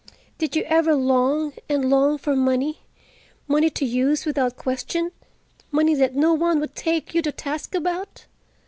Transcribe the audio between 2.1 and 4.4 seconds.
for money—money to use